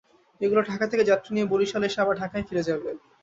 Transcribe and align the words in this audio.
এগুলো 0.41 0.61
ঢাকা 0.69 0.85
থেকে 0.87 1.03
যাত্রী 1.03 1.31
নিয়ে 1.33 1.49
বরিশালে 1.51 1.87
এসে 1.89 1.99
আবার 2.03 2.15
ঢাকায় 2.21 2.45
ফিরে 2.47 2.67
যাবে। 2.67 2.89